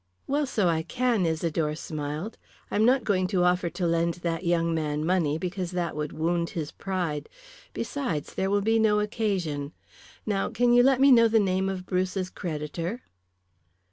"Well, 0.25 0.47
so 0.47 0.67
I 0.67 0.81
can," 0.81 1.27
Isidore 1.27 1.75
smiled. 1.75 2.35
"I 2.71 2.75
am 2.75 2.83
not 2.85 3.03
going 3.03 3.27
to 3.27 3.43
offer 3.43 3.69
to 3.69 3.85
lend 3.85 4.15
that 4.25 4.43
young 4.43 4.73
man 4.73 5.05
money, 5.05 5.37
because 5.37 5.69
that 5.73 5.95
would 5.95 6.11
wound 6.11 6.49
his 6.49 6.71
pride. 6.71 7.29
Besides, 7.73 8.33
there 8.33 8.49
will 8.49 8.61
be 8.61 8.79
no 8.79 8.99
occasion. 8.99 9.73
Now, 10.25 10.49
can 10.49 10.73
you 10.73 10.81
let 10.81 10.99
me 10.99 11.11
know 11.11 11.27
the 11.27 11.39
name 11.39 11.69
of 11.69 11.85
Bruce's 11.85 12.31
creditor." 12.31 13.03